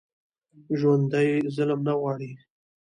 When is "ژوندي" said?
0.79-1.29